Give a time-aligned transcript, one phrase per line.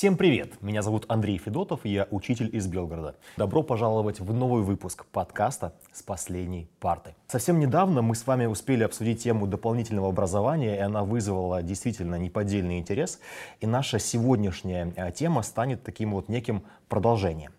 [0.00, 0.62] Всем привет!
[0.62, 3.16] Меня зовут Андрей Федотов, я учитель из Белгорода.
[3.36, 7.14] Добро пожаловать в новый выпуск подкаста «С последней парты».
[7.26, 12.78] Совсем недавно мы с вами успели обсудить тему дополнительного образования, и она вызвала действительно неподдельный
[12.78, 13.20] интерес.
[13.60, 17.52] И наша сегодняшняя э, тема станет таким вот неким продолжением.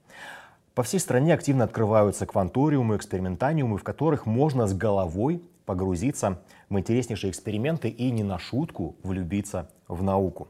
[0.73, 7.29] По всей стране активно открываются кванториумы, экспериментаниумы, в которых можно с головой погрузиться в интереснейшие
[7.29, 10.47] эксперименты и не на шутку влюбиться в науку.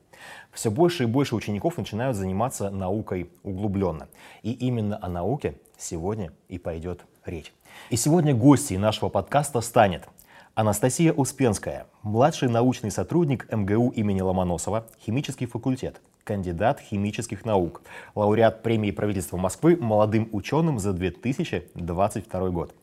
[0.54, 4.08] Все больше и больше учеников начинают заниматься наукой углубленно.
[4.44, 7.54] И именно о науке сегодня и пойдет речь.
[7.90, 10.08] И сегодня гостьей нашего подкаста станет
[10.54, 17.82] Анастасия Успенская, младший научный сотрудник МГУ имени Ломоносова, химический факультет, кандидат химических наук,
[18.16, 22.76] лауреат премии правительства Москвы молодым ученым за 2022 год.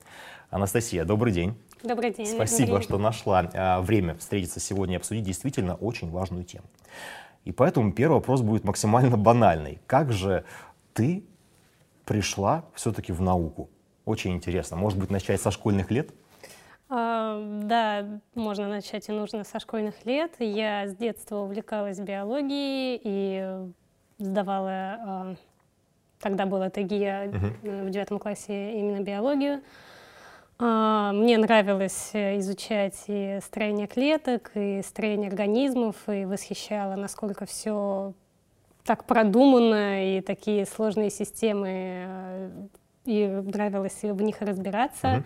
[0.51, 1.55] Анастасия, добрый день.
[1.83, 2.27] Добрый день.
[2.27, 2.83] Спасибо, Андрей.
[2.83, 6.67] что нашла а, время встретиться сегодня и обсудить действительно очень важную тему.
[7.45, 9.81] И поэтому первый вопрос будет максимально банальный.
[9.87, 10.45] Как же
[10.93, 11.25] ты
[12.05, 13.71] пришла все-таки в науку?
[14.05, 14.77] Очень интересно.
[14.77, 16.11] Может быть, начать со школьных лет?
[16.89, 20.33] А, да, можно начать и нужно со школьных лет.
[20.41, 23.69] Я с детства увлекалась биологией и
[24.19, 25.35] сдавала, а,
[26.21, 27.87] тогда была ТГИА Мгм.
[27.87, 29.61] в девятом классе именно биологию.
[30.61, 38.13] А, Мне нравилось э, изучать и строение клеток, и строение организмов, и восхищало, насколько все
[38.85, 42.51] так продумано, и такие сложные системы, э,
[43.05, 45.09] и нравилось в них разбираться.
[45.09, 45.25] Мгм.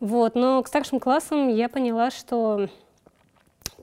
[0.00, 2.68] Вот, но к старшим классам я поняла, что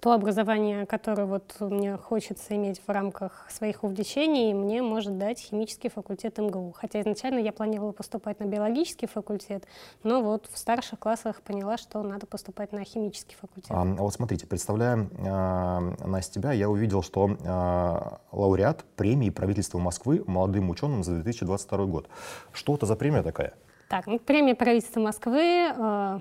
[0.01, 5.89] то образование, которое вот мне хочется иметь в рамках своих увлечений, мне может дать химический
[5.89, 6.73] факультет МГУ.
[6.77, 9.65] Хотя изначально я планировала поступать на биологический факультет,
[10.03, 13.71] но вот в старших классах поняла, что надо поступать на химический факультет.
[13.71, 20.23] А, вот смотрите, представляя а, Настя тебя, я увидел, что а, лауреат премии правительства Москвы
[20.27, 22.09] молодым ученым за 2022 год.
[22.53, 23.53] Что это за премия такая?
[23.89, 26.19] Так, ну, премия правительства Москвы э,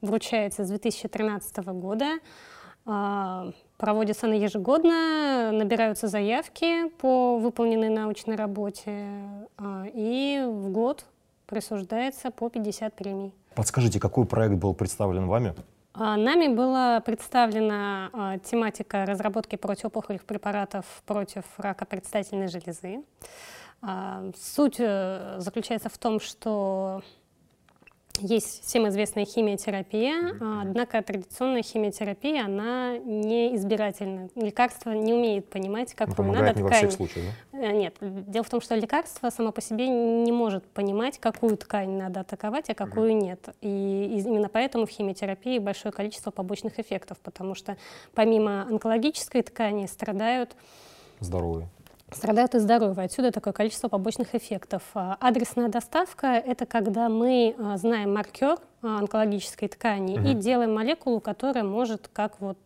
[0.00, 2.18] вручается с 2013 года.
[2.86, 9.08] Э, проводится она ежегодно, набираются заявки по выполненной научной работе,
[9.58, 11.04] э, и в год
[11.46, 13.32] присуждается по 50 премий.
[13.54, 15.54] Подскажите, какой проект был представлен вами?
[15.96, 23.04] А, Нами была представлена а, тематика разработки противоопухолевых препаратов против рака предстательной железы.
[23.80, 27.02] А, Суть э, заключается в том, что
[28.20, 34.28] есть всем известная химиотерапия, а, однако традиционная химиотерапия, она не избирательна.
[34.36, 36.78] Лекарство не умеет понимать, какую Помогает надо не во ткань.
[36.88, 37.58] всех случаях, да?
[37.58, 41.90] Э, Нет, дело в том, что лекарство само по себе не может понимать, какую ткань
[41.98, 43.48] надо атаковать, а какую нет.
[43.60, 47.76] И именно поэтому в химиотерапии большое количество побочных эффектов, потому что
[48.14, 50.54] помимо онкологической ткани страдают
[51.20, 51.68] Здоровые.
[52.16, 53.06] Страдают и здоровые.
[53.06, 54.82] Отсюда такое количество побочных эффектов.
[54.94, 60.40] А, Адресная доставка— это когда мы а, знаем маркер а, онкологической ткани и Мгм.
[60.40, 62.58] делаем молекулу, которая может как вот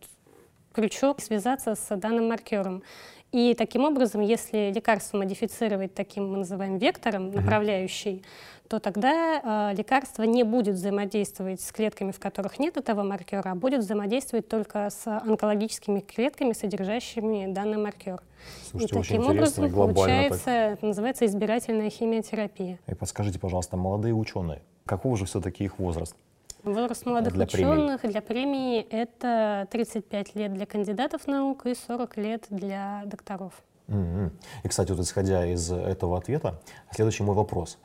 [0.73, 2.83] крючок связаться с данным маркером.
[3.31, 8.23] И таким образом, если лекарство модифицировать таким, мы называем, вектором, направляющий,
[8.69, 13.55] то тогда а, лекарство не будет взаимодействовать с клетками, в которых нет этого маркера, а
[13.55, 18.21] будет взаимодействовать только с онкологическими клетками, содержащими данный маркер.
[18.69, 20.81] Слушайте, и таким образом получается, так.
[20.83, 22.77] называется избирательная химиотерапия.
[22.85, 26.15] И подскажите, пожалуйста, молодые ученые, какого же все-таки их возраст?
[26.63, 32.45] Возраст молодых Для ученых для премии это 35 лет для кандидатов наук и 40 лет
[32.49, 33.53] для докторов.
[33.87, 34.31] Мгм.
[34.63, 36.59] И, кстати, вот исходя из этого ответа,
[36.91, 37.79] следующий мой вопрос.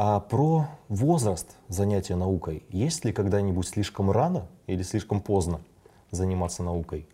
[0.00, 2.62] А про возраст занятия наукой.
[2.68, 5.60] Есть ли когда-нибудь слишком рано или слишком поздно
[6.12, 7.08] заниматься наукой?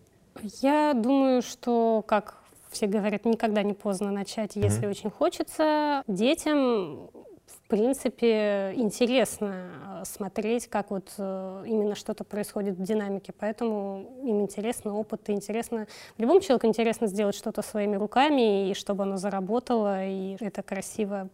[0.61, 6.03] Я думаю, что, как все говорят, никогда не поздно начать, если очень хочется.
[6.05, 7.09] Детям,
[7.47, 9.71] в принципе, интересно
[10.01, 13.33] э, смотреть, как вот э, именно что-то происходит в динамике.
[13.35, 15.87] Поэтому им интересно опыт, и интересно...
[16.19, 21.29] Любому человеку интересно сделать что-то своими руками, и чтобы оно заработало, и это красиво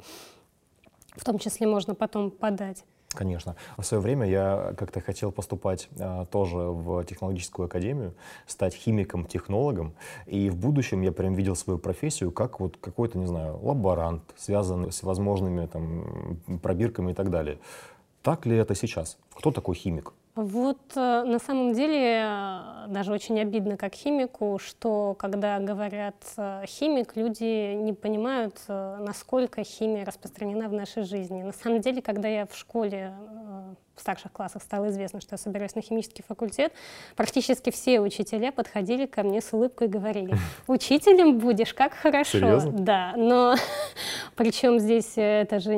[1.16, 2.84] в том числе можно потом подать.
[3.14, 3.56] Конечно.
[3.78, 8.14] В свое время я как-то хотел поступать а, тоже в технологическую академию,
[8.48, 9.94] стать химиком-технологом,
[10.28, 14.92] и в будущем я прям видел свою профессию как вот какой-то, не знаю, лаборант, связанный
[14.92, 17.60] с возможными там пробирками и так далее.
[18.22, 19.18] Так ли это сейчас?
[19.34, 20.14] Кто такой химик?
[20.42, 26.64] Вот э, на самом деле э, даже очень обидно как химику, что когда говорят э,
[26.66, 31.44] химик, люди не понимают, насколько химия распространена в нашей жизни.
[31.44, 33.14] На самом деле, когда я в школе
[33.96, 36.74] в старших классах стало известно, что я собираюсь на химический факультет,
[37.16, 40.36] практически все учителя подходили ко мне с улыбкой и говорили,
[40.68, 42.40] учителем будешь, как хорошо.
[42.40, 42.72] Серьезно?
[42.72, 43.56] Да, но
[44.36, 45.72] причем здесь это же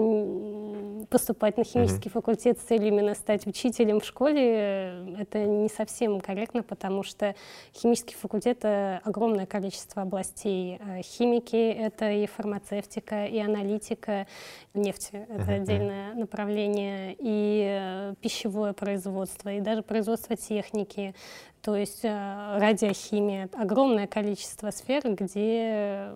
[1.09, 2.13] поступать на химический mm-hmm.
[2.13, 7.35] факультет с целью именно стать учителем в школе, это не совсем корректно, потому что
[7.73, 10.79] химический факультет— это огромное количество областей.
[10.79, 14.27] Э, химики— это и фармацевтика, и аналитика,
[14.73, 15.55] нефти— это mm-hmm.
[15.55, 21.15] отдельное направление, и э, пищевое производство, и даже производство техники,
[21.61, 26.13] то есть э, радиохимия, огромное количество сфер, где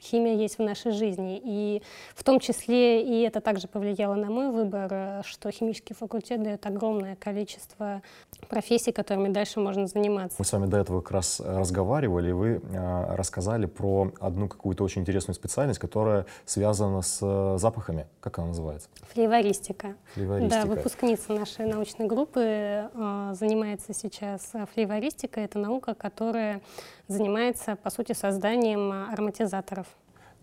[0.00, 1.40] химия есть в нашей жизни.
[1.42, 1.82] И
[2.14, 7.16] в том числе, и это также повлияло на мой выбор, что химический факультет дает огромное
[7.16, 8.02] количество
[8.48, 10.36] профессий, которыми дальше можно заниматься.
[10.38, 14.84] Мы с вами до этого как раз разговаривали, и вы э, рассказали про одну какую-то
[14.84, 18.06] очень интересную специальность, которая связана с э, запахами.
[18.20, 18.88] Как она называется?
[19.12, 19.94] Флейвористика.
[20.14, 20.62] Флейвористика.
[20.62, 25.44] Да, выпускница нашей научной группы э, занимается сейчас флейвористикой.
[25.44, 26.60] Это наука, которая
[27.10, 29.86] занимается, по сути, созданием ароматизаторов.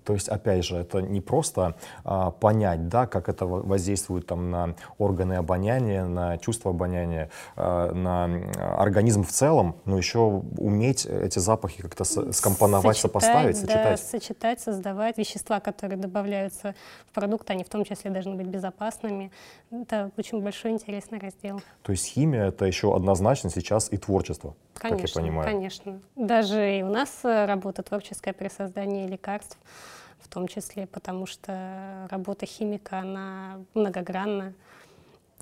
[0.07, 1.75] То есть, опять же, это не просто
[2.06, 8.24] а, понять, да, как это воздействует там, на органы обоняния, на чувство обоняния, а, на
[8.80, 13.83] организм в целом, но еще уметь эти запахи как-то скомпоновать, сочетать, сопоставить, сочетать.
[13.83, 16.74] Да, сочетать, создавать вещества, которые добавляются
[17.12, 19.30] в продукт, они в том числе должны быть безопасными.
[19.71, 21.62] Это очень большой интересный раздел.
[21.83, 25.51] То есть химия— это еще однозначно сейчас и творчество, конечно, как я понимаю.
[25.51, 29.57] Конечно, Даже и у нас э, работа творческая при создании лекарств
[30.19, 34.53] в том числе, потому что работа химика, она многогранна.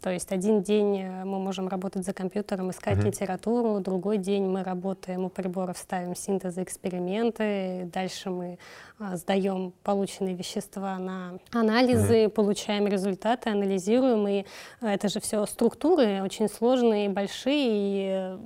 [0.01, 3.07] То есть один день э, мы можем работать за компьютером, искать uh-huh.
[3.07, 8.59] литературу, другой день мы работаем у приборов, ставим синтезы, эксперименты, дальше мы
[8.99, 12.29] а, сдаем полученные вещества на анализы, uh-huh.
[12.29, 14.45] получаем результаты, анализируем, и
[14.81, 18.39] э, это же все структуры очень сложные, большие, и э,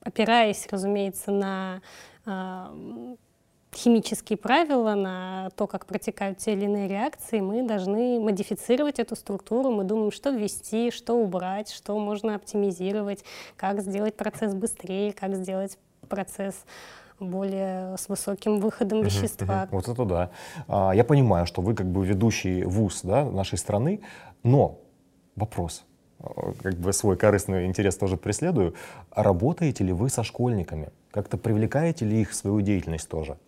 [0.00, 1.82] опираясь, разумеется, на
[2.24, 2.74] а,
[3.76, 9.70] химические правила, на то, как протекают те или иные реакции, мы должны модифицировать эту структуру.
[9.70, 13.24] Мы думаем, что ввести, что убрать, что можно оптимизировать,
[13.56, 15.78] как сделать процесс быстрее, как сделать
[16.08, 16.54] процесс
[17.18, 19.68] более с высоким выходом вещества.
[19.70, 20.30] Вот это да.
[20.68, 24.00] А, я понимаю, что вы как бы ведущий вуз да, нашей страны,
[24.42, 24.80] но
[25.34, 25.84] вопрос,
[26.62, 28.74] как бы свой корыстный интерес тоже преследую.
[29.10, 30.90] Работаете ли вы со школьниками?
[31.10, 33.38] Как-то привлекаете ли их в свою деятельность тоже?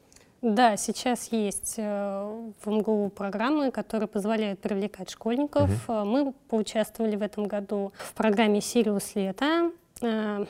[0.40, 5.88] Да, сейчас есть э, в МГУ программы, которые позволяют привлекать школьников.
[5.88, 6.04] Угу.
[6.04, 9.72] Мы поучаствовали в этом году в программе «Сириус лето».
[10.00, 10.44] Э,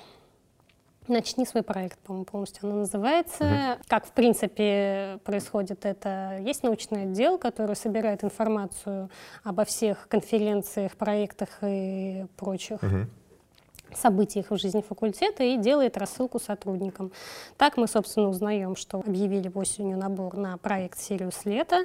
[1.08, 3.44] Начни свой проект, по-моему, полностью она называется.
[3.44, 3.84] Угу.
[3.88, 6.38] Как, в принципе, происходит это?
[6.42, 9.08] Есть научный отдел, который собирает информацию
[9.42, 12.82] обо всех конференциях, проектах и прочих.
[12.82, 13.06] Угу
[13.94, 17.12] событиях в жизни факультета и делает рассылку сотрудникам.
[17.56, 21.84] Так мы, собственно, узнаем, что объявили осенью набор на проект «Сириус лето»,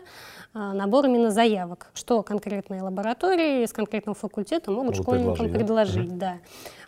[0.54, 5.94] а, набор именно заявок, что конкретные лаборатории из конкретного факультета могут, могут школьникам предложить.
[5.96, 6.38] предложить да.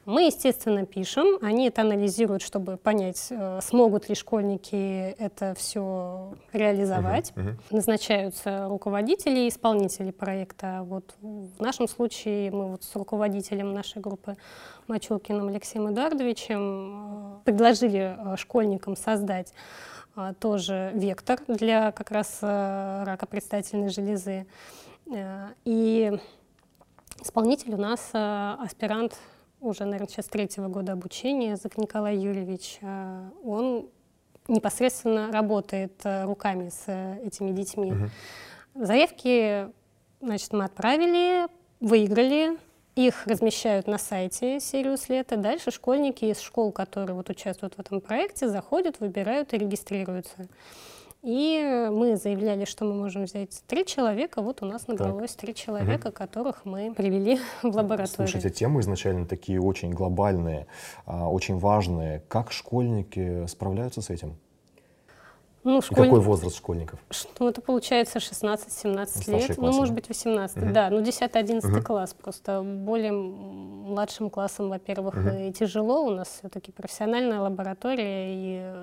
[0.05, 7.31] Мы, естественно, пишем, они это анализируют, чтобы понять, э, смогут ли школьники это все реализовать.
[7.35, 7.75] Uh-huh, uh-huh.
[7.75, 10.81] Назначаются руководители и исполнители проекта.
[10.83, 14.37] Вот в нашем случае мы вот с руководителем нашей группы
[14.87, 19.53] Мачулкиным Алексеем Эдуардовичем э, предложили э, школьникам создать
[20.39, 24.47] тоже вектор для как раз рака предстательной железы.
[25.65, 26.17] И
[27.21, 29.19] исполнитель у нас аспирант
[29.65, 33.89] уже, наверное, сейчас третьего года обучения, Зак Николай Юрьевич, э, он
[34.47, 37.91] непосредственно работает э, руками с э, этими детьми.
[37.91, 38.85] Угу.
[38.85, 39.67] Заявки,
[40.21, 41.47] значит, мы отправили,
[41.79, 42.57] выиграли,
[42.95, 45.35] их размещают на сайте Сириус Лето.
[45.35, 50.47] Дальше школьники из школ, которые вот участвуют в этом проекте, заходят, выбирают и регистрируются.
[51.25, 54.43] И мы заявляли, что мы можем взять три человека.
[54.43, 56.15] Вот у нас набралось три человека, угу.
[56.15, 58.27] которых мы привели в лабораторию.
[58.27, 60.67] Слушайте, темы изначально такие очень глобальные,
[61.07, 62.21] а, очень важные.
[62.27, 64.35] Как школьники справляются с этим?
[65.63, 66.05] Ну, школь...
[66.05, 66.99] Какой возраст школьников?
[67.39, 69.47] Ну, это получается 16-17 лет.
[69.47, 69.55] Классы.
[69.57, 70.57] Ну, может быть, 18.
[70.57, 70.73] Угу.
[70.73, 71.81] Да, ну 10-11 угу.
[71.83, 72.13] класс.
[72.13, 75.29] Просто более младшим классом, во-первых, угу.
[75.29, 76.05] и тяжело.
[76.05, 78.73] У нас все-таки профессиональная лаборатория, и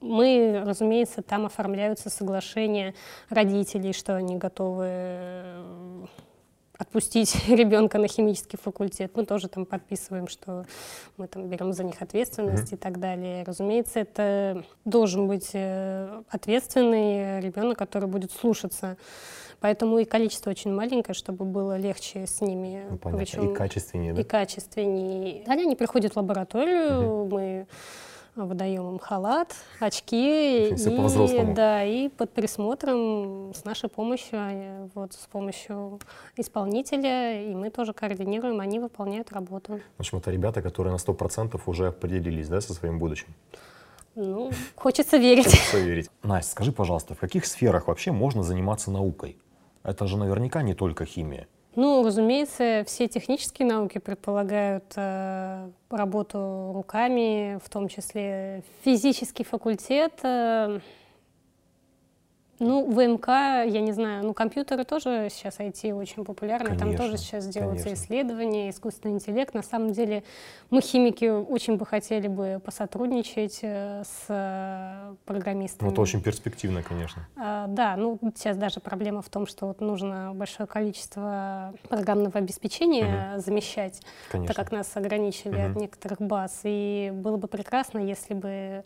[0.00, 2.94] мы, разумеется, там оформляются соглашения
[3.28, 6.04] родителей, что они готовы э,
[6.78, 9.12] отпустить ребенка на химический факультет.
[9.14, 10.66] Мы тоже там подписываем, что
[11.16, 12.76] мы там берем за них ответственность mm-hmm.
[12.76, 13.44] и так далее.
[13.44, 18.96] Разумеется, это должен быть э, ответственный ребенок, который будет слушаться.
[19.60, 22.84] Поэтому и количество очень маленькое, чтобы было легче с ними.
[22.90, 23.24] Ну, понятно.
[23.24, 24.20] Причем и качественнее, да?
[24.20, 25.44] И качественнее.
[25.46, 27.34] Далее они приходят в лабораторию, угу.
[27.34, 27.66] мы
[28.36, 30.68] выдаем им халат, очки.
[30.68, 31.54] И.
[31.54, 35.98] Да, и под присмотром с нашей помощью, вот с помощью
[36.36, 39.80] исполнителя, и мы тоже координируем, они выполняют работу.
[39.96, 43.28] В общем, это ребята, которые на 100% уже определились, да, со своим будущим?
[44.14, 45.44] Ну, хочется верить.
[45.44, 46.10] Хочется верить.
[46.22, 49.36] Настя, скажи, пожалуйста, в каких сферах вообще можно заниматься наукой?
[49.82, 51.46] Это же наверняка не только химия.
[51.76, 60.14] Ну, разумеется, все технические науки предполагают э, работу руками, в том числе физический факультет.
[60.22, 60.80] Э,
[62.58, 67.18] ну, ВМК, я не знаю, ну, компьютеры тоже сейчас IT очень популярны, конечно, там тоже
[67.18, 68.04] сейчас делаются конечно.
[68.04, 69.52] исследования, искусственный интеллект.
[69.54, 70.22] На самом деле
[70.70, 75.88] мы, химики, очень бы хотели бы посотрудничать э, с э, программистами.
[75.88, 77.28] Ну, это очень перспективно, конечно.
[77.36, 83.32] А, да, ну, сейчас даже проблема в том, что вот нужно большое количество программного обеспечения
[83.34, 83.42] угу.
[83.42, 84.54] замещать, конечно.
[84.54, 85.70] так как нас ограничили угу.
[85.70, 86.60] от некоторых баз.
[86.64, 88.84] И было бы прекрасно, если бы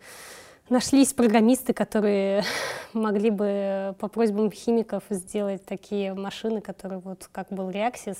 [0.70, 2.44] нашлись программисты, которые
[2.92, 8.18] могли бы по просьбам химиков сделать такие машины, которые вот как был Reaxys,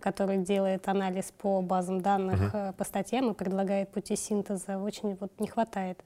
[0.00, 2.72] который делает анализ по базам данных, uh-huh.
[2.72, 4.78] по статьям и предлагает пути синтеза.
[4.78, 6.02] Очень вот не хватает.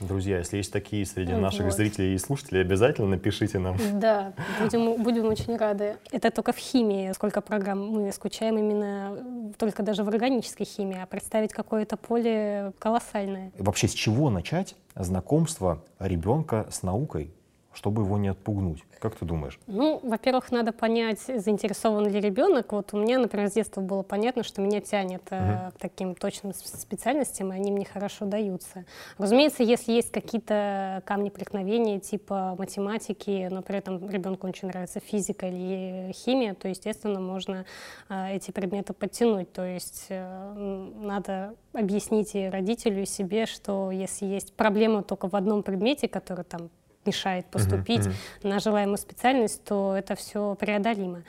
[0.00, 1.40] Друзья, если есть такие среди вот.
[1.40, 3.76] наших зрителей и слушателей, обязательно напишите нам.
[3.94, 5.96] Да, будем, будем очень рады.
[6.10, 11.06] Это только в химии, сколько программ мы скучаем именно только даже в органической химии, а
[11.06, 13.52] представить какое-то поле колоссальное.
[13.58, 17.32] Вообще, с чего начать знакомство ребенка с наукой?
[17.76, 18.82] Чтобы его не отпугнуть?
[18.98, 19.60] Как ты думаешь?
[19.66, 22.72] Ну, во-первых, надо понять, заинтересован ли ребенок.
[22.72, 25.36] Вот у меня, например, с детства было понятно, что меня тянет угу.
[25.38, 28.86] э, к таким точным специальностям, и они мне хорошо даются.
[29.18, 35.46] Разумеется, если есть какие-то камни преткновения, типа математики, но при этом ребенку очень нравится физика
[35.46, 37.66] или химия, то, естественно, можно
[38.08, 39.52] э, эти предметы подтянуть.
[39.52, 45.36] То есть э, надо объяснить и родителю, и себе, что если есть проблема только в
[45.36, 46.70] одном предмете, который там
[47.06, 48.48] мешает поступить uh-huh, uh-huh.
[48.48, 51.22] на желаемую специальность, то это все преодолимо.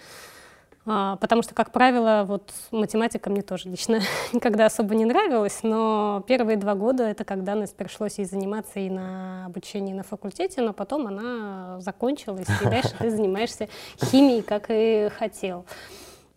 [0.90, 4.00] А, потому что, как правило, вот математика мне тоже лично
[4.34, 8.90] никогда особо не нравилась, но первые два года это когда нас пришлось ей заниматься и
[8.90, 13.68] на обучении на факультете, но потом она закончилась, и дальше ты занимаешься
[14.02, 15.66] химией, как и хотел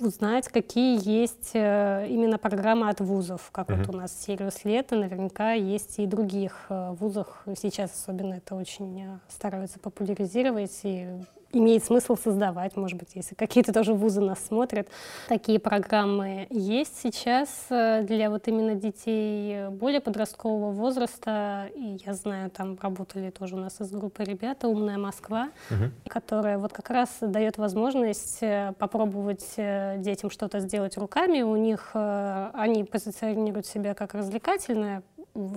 [0.01, 3.85] узнать, какие есть э, именно программы от вузов, как mm-hmm.
[3.85, 9.03] вот у нас Сириус Лето, наверняка есть и других э, вузах, сейчас особенно это очень
[9.03, 11.09] э, стараются популяризировать, и
[11.53, 14.89] имеет смысл создавать, может быть, если какие-то тоже вузы нас смотрят.
[15.29, 21.69] Такие программы есть сейчас э, для вот именно детей более подросткового возраста.
[21.75, 25.91] И я знаю, там работали тоже у нас из группы ребята «Умная Москва», угу.
[26.09, 31.43] которая вот как раз дает возможность э, попробовать э, детям что-то сделать руками.
[31.43, 35.03] У них они позиционируют себя как развлекательное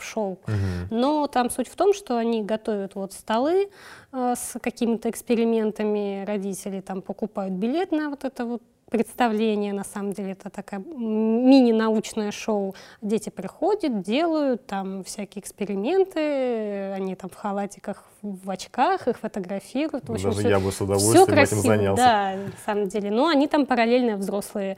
[0.01, 0.34] шоу.
[0.48, 0.96] Угу.
[0.96, 3.70] Но там суть в том, что они готовят вот столы
[4.12, 8.62] э, с какими-то экспериментами, родители там покупают билет на вот это вот
[8.94, 12.76] представление, на самом деле это такая мини-научное шоу.
[13.02, 20.08] Дети приходят, делают там всякие эксперименты, они там в халатиках, в очках, их фотографируют.
[20.08, 22.04] В общем, Даже все, я бы с удовольствием красиво, этим занялся.
[22.04, 23.10] Да, на самом деле.
[23.10, 24.78] Но они там параллельно взрослые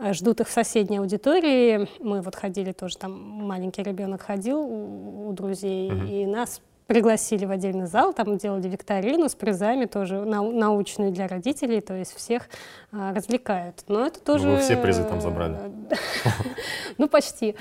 [0.00, 1.88] э, ждут их в соседней аудитории.
[2.00, 6.04] Мы вот ходили тоже, там маленький ребенок ходил у, у друзей, угу.
[6.04, 6.60] и нас
[6.92, 11.94] пригласили в отдельный зал, там делали викторину с призами тоже нау научную для родителей, то
[11.94, 12.50] есть всех
[12.92, 13.82] а, развлекают.
[13.88, 14.46] Но это тоже...
[14.46, 15.56] Ну, вы все призы там забрали.
[16.98, 17.56] Ну, почти.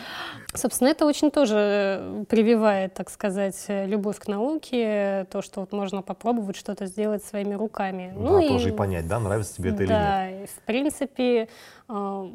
[0.53, 6.57] Собственно, это очень тоже прививает, так сказать, любовь к науке, то, что вот можно попробовать
[6.57, 8.13] что-то сделать своими руками.
[8.13, 9.97] Ну, да, тоже и понять, да, нравится тебе это или нет.
[9.97, 11.47] Да, в принципе,
[11.87, 12.29] а,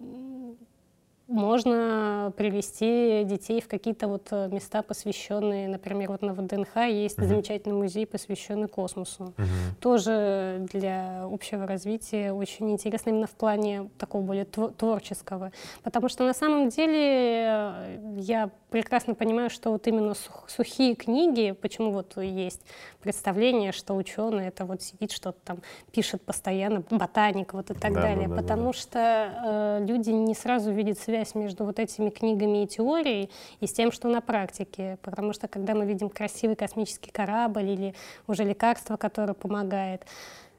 [1.28, 7.26] можно привести детей в какие-то вот э, места, посвященные, например, вот на ВДНХ есть uh-huh.
[7.26, 9.34] замечательный музей, посвященный космосу.
[9.36, 9.46] Uh-huh.
[9.80, 15.50] Тоже для общего развития очень интересно именно в плане такого более творческого.
[15.82, 21.52] Потому что на самом деле э, я прекрасно понимаю, что вот именно сух, сухие книги,
[21.52, 22.62] почему вот есть
[23.00, 25.58] представление, что ученый это вот сидит что-то там
[25.92, 28.72] пишет постоянно, ботаник вот и так да, далее, да, да, потому да.
[28.72, 33.30] что э, люди не сразу видят связь между вот этими книгами и теорией
[33.60, 37.94] и с тем, что на практике, потому что когда мы видим красивый космический корабль или
[38.26, 40.04] уже лекарство, которое помогает,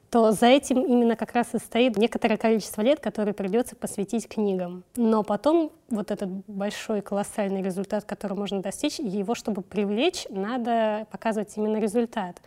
[0.09, 4.83] то за этим именно как раз и стоит некоторое количество лет, которые придется посвятить книгам.
[4.95, 11.55] Но потом вот этот большой колоссальный результат, который можно достичь, его, чтобы привлечь, надо показывать
[11.57, 12.41] именно результат.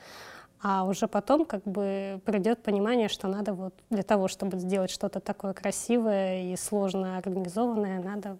[0.63, 5.21] А уже потом как бы придет понимание, что надо вот для того, чтобы сделать что-то
[5.21, 8.37] такое красивое и сложно организованное, надо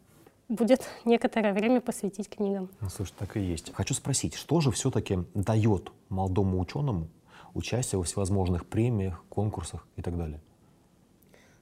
[0.49, 2.69] будет некоторое время посвятить книгам.
[2.81, 3.73] Ну, слушай, так и есть.
[3.73, 7.09] Хочу спросить, что же все-таки дает молодому ученому
[7.55, 10.41] участие во всевозможных премиях, конкурсах и так далее?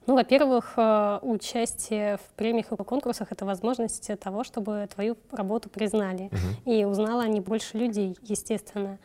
[0.06, 6.30] Ну, во-первых, э, участие в премиях и конкурсах— это возможность того, чтобы твою работу признали.
[6.32, 6.72] Угу.
[6.72, 8.98] И узнала не больше людей, естественно.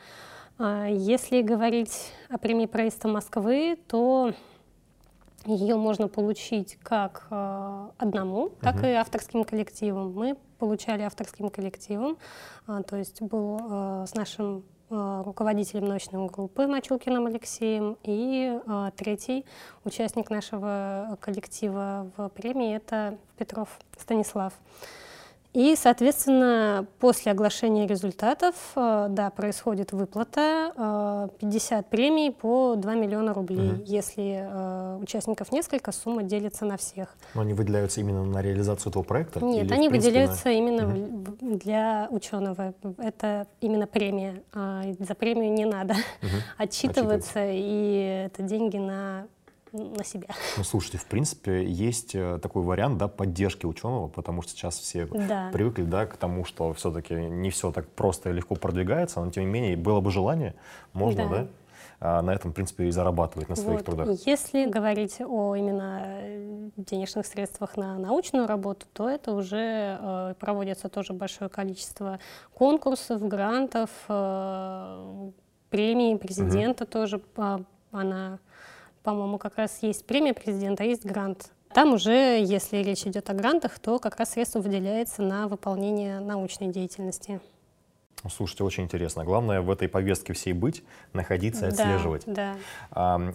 [0.58, 4.34] А если говорить о премии правительства Москвы, то
[5.46, 8.92] ее можно получить как э, одному, так uh-huh.
[8.92, 10.14] и авторским коллективом.
[10.14, 12.18] Мы получали авторским коллективом,
[12.68, 14.64] э, то есть был э, с нашим
[15.26, 19.46] руководителем научной группы Мачулкиным Алексеем, и э, третий
[19.84, 24.54] участник нашего коллектива в премии— это Петров Станислав.
[25.54, 33.36] И, соответственно, после оглашения результатов, э, да, происходит выплата 50 э, премий по 2 миллиона
[33.36, 33.74] рублей.
[33.74, 33.84] Угу.
[33.86, 37.16] Если э, участников несколько, сумма делится на всех.
[37.36, 39.46] Но они выделяются именно на реализацию этого проекта?
[39.46, 40.54] Нет, или, они выделяются на...
[40.54, 41.58] именно угу.
[41.58, 42.74] для ученого.
[42.98, 44.42] Это именно премия.
[44.54, 46.32] А за премию не надо угу.
[46.58, 49.28] отчитываться, и это деньги на
[49.74, 50.28] на себя.
[50.58, 55.06] Ну, слушайте, в принципе, есть э, такой вариант, да, поддержки ученого, потому что сейчас все
[55.06, 55.50] да.
[55.52, 59.46] привыкли, да, к тому, что все-таки не все так просто и легко продвигается, но тем
[59.46, 60.56] не менее было бы желание,
[60.94, 61.48] можно, да, да
[62.06, 63.86] а на этом, в принципе, и зарабатывать на своих вот.
[63.86, 64.08] трудах.
[64.26, 70.90] Если говорить о именно э, денежных средствах на научную работу, то это уже э, проводится
[70.90, 72.20] тоже большое количество
[72.54, 75.32] конкурсов, грантов, э,
[75.70, 76.92] премий президента угу.
[76.92, 77.22] тоже.
[77.38, 77.60] Э,
[77.92, 78.40] она
[79.04, 81.52] по-моему, как раз есть премия президента, а есть грант.
[81.74, 86.68] Там уже, если речь идет о грантах, то как раз средства выделяется на выполнение научной
[86.68, 87.42] деятельности.
[88.30, 89.26] Слушайте, очень интересно.
[89.26, 92.24] Главное в этой повестке всей быть, находиться и отслеживать.
[92.26, 92.56] Да,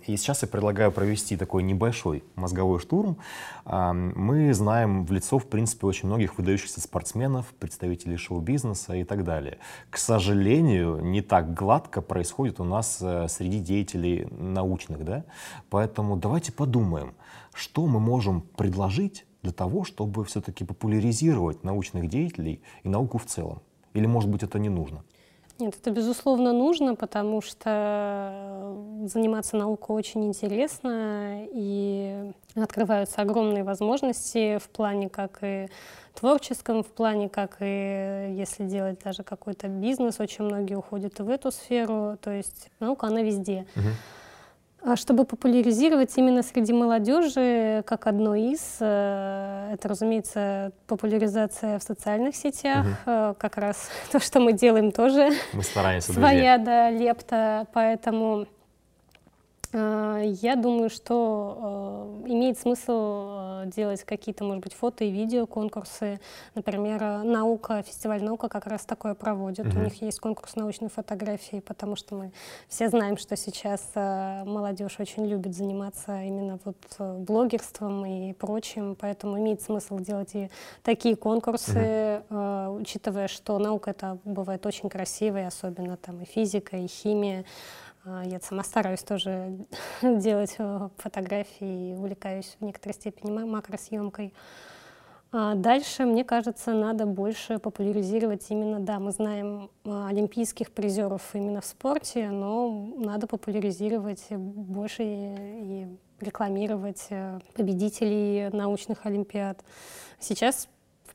[0.07, 3.19] И сейчас я предлагаю провести такой небольшой мозговой штурм.
[3.67, 9.59] Мы знаем в лицо, в принципе, очень многих выдающихся спортсменов, представителей шоу-бизнеса и так далее.
[9.91, 15.05] К сожалению, не так гладко происходит у нас э, среди деятелей научных.
[15.05, 15.25] Да?
[15.71, 17.15] Поэтому давайте подумаем,
[17.53, 23.63] что мы можем предложить для того, чтобы все-таки популяризировать научных деятелей и науку в целом.
[23.99, 25.03] Или, может быть, это не нужно?
[25.59, 34.69] Нет, это безусловно нужно, потому что заниматься наукой очень интересно, и открываются огромные возможности в
[34.69, 35.69] плане как и
[36.15, 41.51] творческом, в плане как и если делать даже какой-то бизнес, очень многие уходят в эту
[41.51, 43.67] сферу, то есть наука, она везде.
[43.75, 43.95] Uh-huh.
[44.81, 52.37] А чтобы популяризировать именно среди молодежи, как одно из, э, это, разумеется, популяризация в социальных
[52.37, 53.35] сетях, угу.
[53.39, 55.31] как раз то, что мы делаем тоже.
[55.53, 58.47] Мы стараемся, Своя, да, лепта, поэтому
[59.73, 66.21] я думаю, что э, имеет смысл э, делать какие-то, может быть, фото и видео конкурсы.
[66.55, 69.67] Например, наука, фестиваль наука как раз такое проводит.
[69.67, 69.79] Mm-hmm.
[69.79, 72.33] У них есть конкурс научной фотографии, потому что мы
[72.67, 79.61] все знаем, что сейчас молодежь очень любит заниматься именно вот блогерством и прочим, поэтому имеет
[79.61, 80.51] смысл делать и
[80.83, 82.81] такие конкурсы, mm-hmm.
[82.81, 87.45] учитывая, что наука это бывает очень красивая, особенно там и физика, и химия.
[88.05, 89.67] А, я сама стараюсь тоже
[90.03, 94.33] делать э, фотографии, увлекаюсь в некоторой степени макросъемкой.
[95.31, 101.61] А дальше, мне кажется, надо больше популяризировать именно, да, мы знаем а, олимпийских призеров именно
[101.61, 105.87] в спорте, но надо популяризировать больше и,
[106.21, 109.63] рекламировать э, победителей научных олимпиад.
[110.19, 110.69] Сейчас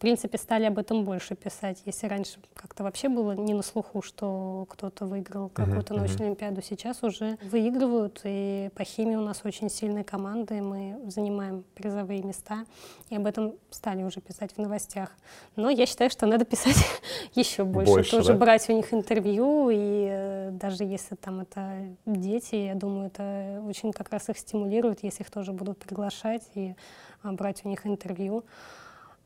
[0.04, 1.82] принципе, стали об этом больше писать.
[1.86, 6.26] Если раньше как-то вообще было не на слуху, что кто-то выиграл какую-то uh-huh, научную uh-huh.
[6.26, 8.20] олимпиаду, сейчас уже выигрывают.
[8.26, 12.66] И по химии у нас очень сильные команды, мы занимаем призовые места,
[13.10, 15.10] и об этом стали уже писать в новостях.
[15.56, 16.76] Но я считаю, что надо писать
[17.34, 18.40] еще больше, больше тоже да?
[18.40, 23.94] брать у них интервью, и э, даже если там это дети, я думаю, это очень
[23.94, 26.76] как раз их стимулирует, если их тоже будут приглашать и
[27.22, 28.44] а, брать у них интервью.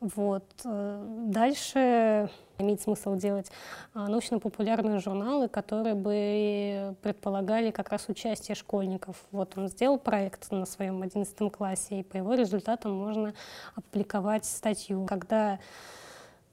[0.00, 0.44] Вот.
[0.64, 3.50] Э, дальше имеет смысл делать
[3.94, 9.16] а, научно-популярные журналы, которые бы предполагали как раз участие школьников.
[9.30, 13.34] Вот он сделал проект на своем 11 классе, и по его результатам можно
[13.74, 15.06] опубликовать статью.
[15.06, 15.58] Когда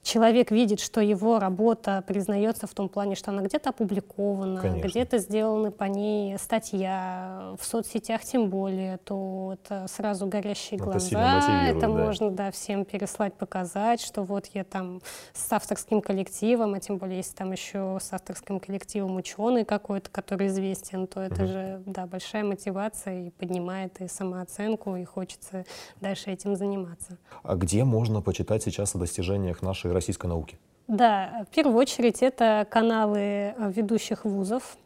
[0.06, 5.72] человек видит, что его работа признается в том плане, что она где-то опубликована, где-то сделана
[5.72, 11.88] по ней статья, в соцсетях тем более, то это сразу горящие это глаза, это да.
[11.88, 17.18] можно да, всем переслать, показать, что вот я там с авторским коллективом, а тем более
[17.18, 21.46] если там еще с авторским коллективом ученый какой-то, который известен, то это угу.
[21.48, 25.64] же да, большая мотивация и поднимает и самооценку, и хочется
[26.00, 27.18] дальше этим заниматься.
[27.42, 30.58] А где можно почитать сейчас о достижениях нашей российской науки?
[30.88, 34.76] Да, в первую очередь это каналы э, ведущих вузов,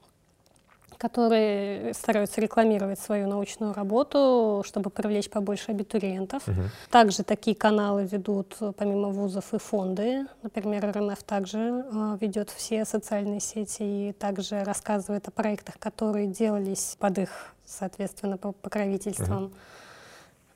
[1.00, 6.46] которые стараются рекламировать свою научную работу, чтобы привлечь побольше абитуриентов.
[6.46, 6.62] Угу.
[6.90, 10.26] Также такие каналы ведут, помимо вузов, и фонды.
[10.42, 16.96] Например, РНФ также э, ведет все социальные сети и также рассказывает о проектах, которые делались
[16.98, 19.52] под их, соответственно, покровительством.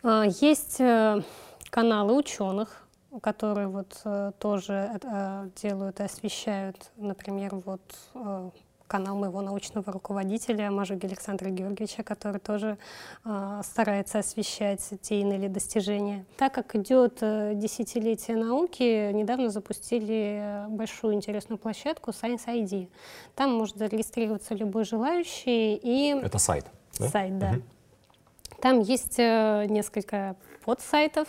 [0.03, 0.11] Угу.
[0.11, 1.23] Э, есть э,
[1.71, 2.84] каналы ученых,
[3.20, 7.83] которые вот э, тоже э, делают и освещают, например, вот
[8.14, 8.50] э,
[8.87, 12.79] канал моего научного руководителя Мажуги Александра Георгиевича, который тоже
[13.24, 16.24] э, старается освещать те иные достижения.
[16.37, 22.88] Так как идет э, десятилетие науки, недавно запустили большую интересную площадку Science ID.
[23.35, 25.74] Там может зарегистрироваться любой желающий.
[25.83, 26.11] И...
[26.22, 26.66] Это сайт?
[26.98, 27.09] Да?
[27.09, 27.50] Сайт, да.
[27.50, 27.62] Угу.
[28.61, 31.29] Там есть э, несколько подсайтов,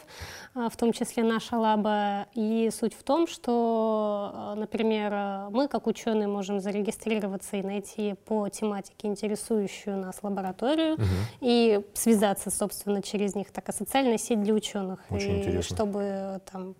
[0.54, 2.28] а, в том числе наша лаба.
[2.34, 8.50] И суть в том, что, а, например, мы как ученые можем зарегистрироваться и найти по
[8.50, 11.04] тематике интересующую нас лабораторию угу.
[11.41, 13.52] и связаться, собственно, через них.
[13.52, 15.00] Такая социальная сеть для ученых.
[15.10, 15.76] Очень и интересно.
[15.76, 16.76] чтобы там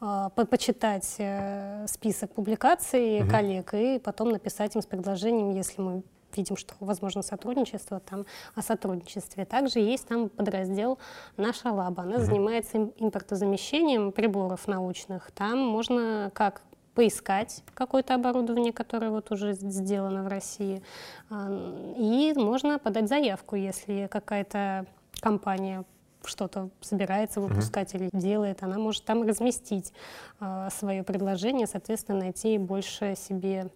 [0.00, 3.30] а, по почитать э, список публикаций угу.
[3.30, 6.02] коллег и потом написать им с предложением, если мы
[6.36, 9.44] видим, что возможно сотрудничество, там о сотрудничестве.
[9.44, 10.98] Также есть там подраздел
[11.36, 12.02] «Наша лаба».
[12.02, 12.24] Она mm-hmm.
[12.24, 15.30] занимается импортозамещением приборов научных.
[15.32, 16.62] Там можно как
[16.94, 20.82] поискать какое-то оборудование, которое вот уже сделано в России,
[21.30, 21.48] а,
[21.96, 24.84] и можно подать заявку, если какая-то
[25.20, 25.84] компания
[26.24, 28.10] что-то собирается выпускать mm-hmm.
[28.12, 29.92] или делает, она может там разместить
[30.40, 33.70] э, свое предложение, соответственно, найти больше себе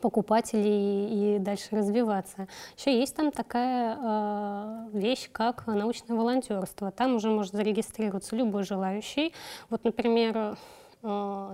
[0.00, 2.48] покупателей и дальше развиваться.
[2.76, 6.90] Еще есть там такая э, вещь, как научное волонтерство.
[6.90, 9.32] Там уже может зарегистрироваться любой желающий.
[9.70, 10.56] Вот, например,
[11.02, 11.52] э,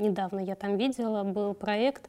[0.00, 2.08] недавно я там видела, был проект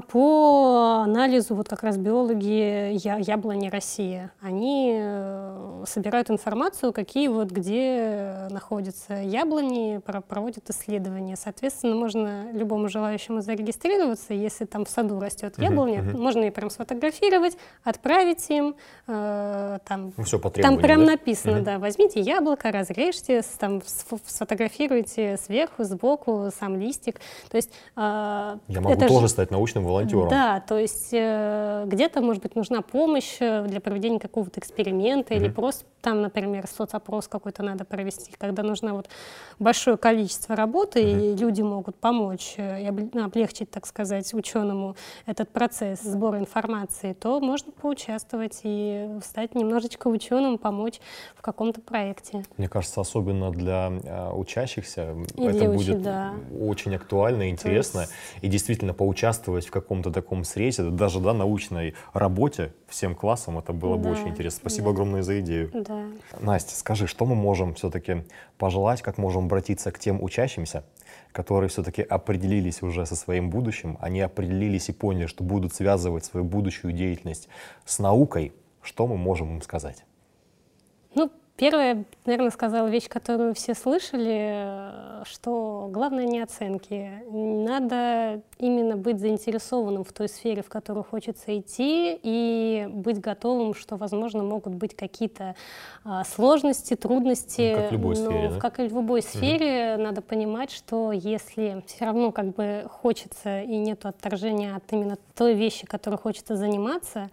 [0.00, 2.92] по анализу вот как раз биологи
[3.26, 11.36] яблони России, они э, собирают информацию, какие вот где находятся яблони, проводят исследования.
[11.36, 16.20] Соответственно, можно любому желающему зарегистрироваться, если там в саду растет яблоня, uh-huh, uh-huh.
[16.20, 21.12] можно ее прям сфотографировать, отправить им, э, там, ну, Все там прям да?
[21.12, 21.62] написано, uh-huh.
[21.62, 23.80] да, возьмите яблоко, разрежьте, там
[24.26, 27.20] сфотографируйте сверху, сбоку сам листик.
[27.50, 29.28] То есть э, я могу тоже же...
[29.28, 30.28] стать научным научным волонтером.
[30.28, 35.36] Да, то есть э, где-то, может быть, нужна помощь э, для проведения какого-то эксперимента mm-hmm.
[35.36, 39.08] или просто там, например, соцопрос какой-то надо провести, когда нужно вот
[39.58, 41.34] большое количество работы, mm-hmm.
[41.34, 47.12] и люди могут помочь э, и ну, облегчить, так сказать, ученому этот процесс сбора информации,
[47.12, 51.00] то можно поучаствовать и стать немножечко ученым, помочь
[51.36, 52.44] в каком-то проекте.
[52.56, 56.34] Мне кажется, особенно для э, учащихся и это для будет да.
[56.60, 58.12] очень актуально и интересно, есть...
[58.42, 63.96] и действительно поучаствовать в каком-то таком срез, даже да, научной работе всем классам, это было
[63.96, 64.60] да, бы очень интересно.
[64.60, 64.90] Спасибо да.
[64.92, 65.70] огромное за идею.
[65.72, 66.06] Да.
[66.40, 68.24] Настя, скажи, что мы можем все-таки
[68.58, 70.84] пожелать, как можем обратиться к тем учащимся,
[71.32, 76.44] которые все-таки определились уже со своим будущим, они определились и поняли, что будут связывать свою
[76.44, 77.48] будущую деятельность
[77.84, 78.52] с наукой,
[78.82, 80.04] что мы можем им сказать?
[81.14, 87.10] Ну, Первая, наверное, сказала вещь, которую все слышали, что главное не оценки.
[87.28, 93.96] Надо именно быть заинтересованным в той сфере, в которую хочется идти, и быть готовым, что,
[93.96, 95.56] возможно, могут быть какие-то
[96.04, 97.74] а, сложности, трудности.
[97.74, 98.60] Ну, как в любой но, сфере, да?
[98.60, 100.02] Как и в любой сфере, угу.
[100.04, 105.54] надо понимать, что если все равно как бы хочется и нет отторжения от именно той
[105.54, 107.30] вещи, которой хочется заниматься,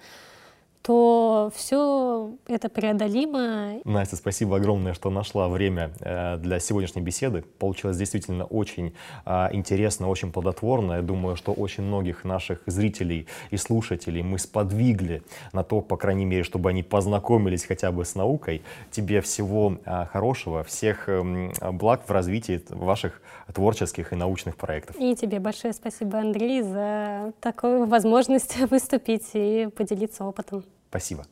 [0.86, 3.82] то все это преодолимо.
[3.86, 7.44] Настя, спасибо огромное, что нашла время э, для сегодняшней беседы.
[7.58, 8.94] Получилось действительно очень
[9.26, 10.94] а, интересно, очень плодотворно.
[10.94, 16.26] Я думаю, что очень многих наших зрителей и слушателей мы сподвигли на то, по крайней
[16.26, 18.62] мере, чтобы они познакомились хотя бы с наукой.
[18.92, 24.96] Тебе всего а, хорошего, всех эм, благ в развитии ваших творческих и научных проектов.
[25.00, 30.64] И тебе большое спасибо, Андрей, за такую возможность выступить и поделиться опытом.
[30.96, 31.26] Спасибо.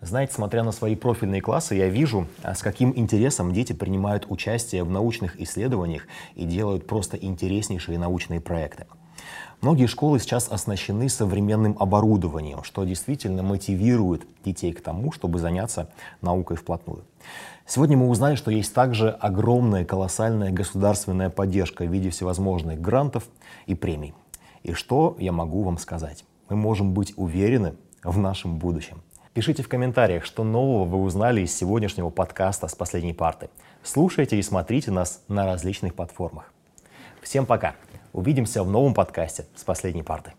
[0.00, 4.84] Знаете, смотря на свои профильные классы, я вижу, а, с каким интересом дети принимают участие
[4.84, 8.86] в научных исследованиях и делают просто интереснейшие научные проекты.
[9.60, 15.90] Многие школы сейчас оснащены современным оборудованием, что действительно мотивирует детей к тому, чтобы заняться
[16.22, 17.04] наукой вплотную.
[17.66, 23.28] Сегодня мы узнали, что есть также огромная, колоссальная государственная поддержка в виде всевозможных грантов
[23.66, 24.14] и премий.
[24.62, 26.24] И что я могу вам сказать?
[26.48, 29.02] Мы можем быть уверены в нашем будущем.
[29.34, 33.50] Пишите в комментариях, что нового вы узнали из сегодняшнего подкаста с последней парты.
[33.82, 36.52] Слушайте и смотрите нас на различных платформах.
[37.20, 37.74] Всем пока!
[38.12, 40.32] Увидимся в новом подкасте с последней парты.